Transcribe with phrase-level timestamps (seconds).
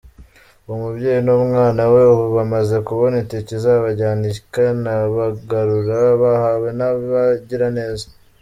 [0.65, 8.07] Uwo mubyeyi n’umwana we ubu bamaze kubona itike izabajyana ikanabagarura bahawe n’abagiraneza.